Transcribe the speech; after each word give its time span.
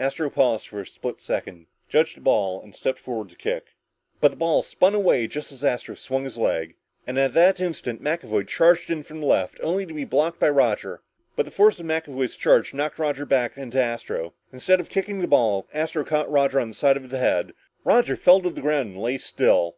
Astro 0.00 0.28
paused 0.28 0.72
a 0.74 0.84
split 0.84 1.20
second, 1.20 1.66
judged 1.88 2.16
the 2.16 2.20
ball 2.20 2.60
and 2.62 2.74
stepped 2.74 2.98
forward 2.98 3.28
to 3.30 3.36
kick. 3.36 3.66
But 4.20 4.32
the 4.32 4.36
ball 4.36 4.64
spun 4.64 4.92
away, 4.92 5.28
just 5.28 5.52
as 5.52 5.62
Astro 5.62 5.94
swung 5.94 6.24
his 6.24 6.36
leg. 6.36 6.74
And 7.06 7.16
at 7.16 7.32
that 7.34 7.60
instant, 7.60 8.02
McAvoy 8.02 8.40
came 8.40 8.46
charging 8.46 8.96
in 8.98 9.02
from 9.04 9.20
the 9.20 9.26
left, 9.26 9.56
only 9.62 9.86
to 9.86 9.94
be 9.94 10.04
blocked 10.04 10.40
by 10.40 10.48
Roger. 10.48 11.00
But 11.36 11.46
the 11.46 11.52
force 11.52 11.78
of 11.78 11.86
McAvoy's 11.86 12.34
charge 12.34 12.74
knocked 12.74 12.98
Roger 12.98 13.24
back 13.24 13.56
into 13.56 13.80
Astro. 13.80 14.34
Instead 14.52 14.80
of 14.80 14.88
kicking 14.88 15.20
the 15.20 15.28
ball, 15.28 15.68
Astro 15.72 16.04
caught 16.04 16.28
Roger 16.28 16.58
on 16.58 16.70
the 16.70 16.74
side 16.74 16.96
of 16.96 17.08
the 17.08 17.18
head. 17.18 17.52
Roger 17.84 18.16
fell 18.16 18.40
to 18.40 18.50
the 18.50 18.60
ground 18.60 18.88
and 18.94 19.00
lay 19.00 19.16
still. 19.16 19.76